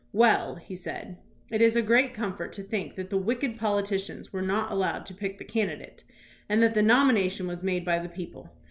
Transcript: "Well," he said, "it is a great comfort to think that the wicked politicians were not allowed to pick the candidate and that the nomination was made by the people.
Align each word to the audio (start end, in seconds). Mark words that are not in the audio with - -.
"Well," 0.13 0.55
he 0.55 0.75
said, 0.75 1.17
"it 1.51 1.61
is 1.61 1.75
a 1.75 1.81
great 1.83 2.11
comfort 2.11 2.53
to 2.53 2.63
think 2.63 2.95
that 2.95 3.11
the 3.11 3.19
wicked 3.19 3.59
politicians 3.59 4.33
were 4.33 4.41
not 4.41 4.71
allowed 4.71 5.05
to 5.05 5.13
pick 5.13 5.37
the 5.37 5.45
candidate 5.45 6.03
and 6.49 6.63
that 6.63 6.73
the 6.73 6.81
nomination 6.81 7.45
was 7.45 7.61
made 7.63 7.85
by 7.85 7.99
the 7.99 8.09
people. 8.09 8.49